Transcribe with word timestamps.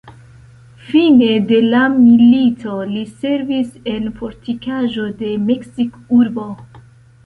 Fine 0.87 1.27
de 1.51 1.59
la 1.73 1.81
milito, 1.99 2.79
li 2.95 3.05
servis 3.13 3.71
en 3.95 4.11
fortikaĵo 4.19 5.09
de 5.25 5.35
Meksikurbo. 5.49 6.53